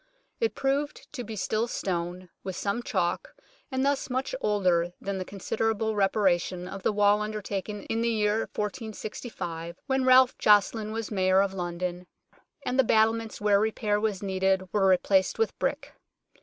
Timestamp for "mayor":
11.11-11.43